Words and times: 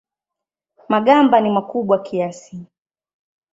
Magamba 0.89 1.41
ni 1.41 1.49
makubwa 1.49 1.99
kiasi. 2.03 2.57